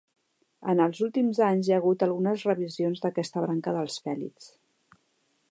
[0.71, 4.51] En els últims anys hi ha hagut algunes revisions d'aquesta branca dels fèlids.